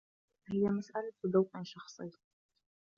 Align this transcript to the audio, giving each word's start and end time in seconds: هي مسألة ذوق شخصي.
هي 0.49 0.69
مسألة 0.69 1.13
ذوق 1.27 1.61
شخصي. 1.61 2.11